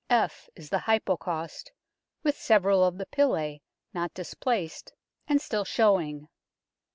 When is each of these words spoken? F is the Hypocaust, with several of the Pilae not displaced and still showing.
F 0.09 0.49
is 0.55 0.71
the 0.71 0.79
Hypocaust, 0.79 1.69
with 2.23 2.35
several 2.35 2.83
of 2.83 2.97
the 2.97 3.05
Pilae 3.05 3.61
not 3.93 4.15
displaced 4.15 4.93
and 5.27 5.39
still 5.39 5.63
showing. 5.63 6.27